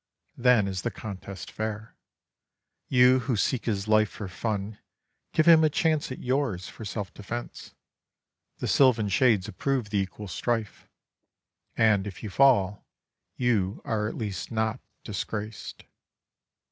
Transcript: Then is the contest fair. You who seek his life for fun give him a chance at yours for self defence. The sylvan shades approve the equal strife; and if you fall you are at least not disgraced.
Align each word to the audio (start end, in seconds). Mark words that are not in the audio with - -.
Then 0.35 0.67
is 0.67 0.81
the 0.81 0.89
contest 0.89 1.51
fair. 1.51 1.95
You 2.87 3.19
who 3.19 3.35
seek 3.35 3.65
his 3.65 3.87
life 3.87 4.09
for 4.09 4.27
fun 4.27 4.79
give 5.31 5.45
him 5.45 5.63
a 5.63 5.69
chance 5.69 6.11
at 6.11 6.17
yours 6.17 6.67
for 6.67 6.83
self 6.83 7.13
defence. 7.13 7.75
The 8.57 8.67
sylvan 8.67 9.09
shades 9.09 9.47
approve 9.47 9.91
the 9.91 9.99
equal 9.99 10.27
strife; 10.27 10.87
and 11.77 12.07
if 12.07 12.23
you 12.23 12.31
fall 12.31 12.83
you 13.35 13.79
are 13.85 14.07
at 14.07 14.17
least 14.17 14.49
not 14.51 14.79
disgraced. 15.03 15.83